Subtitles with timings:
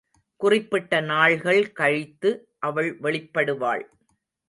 [0.41, 2.31] குறிப்பிட்ட நாள்கள் கழித்து
[2.59, 3.83] அவள் வெளிப்படுவாள்.